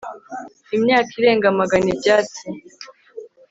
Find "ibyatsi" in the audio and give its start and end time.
1.93-2.43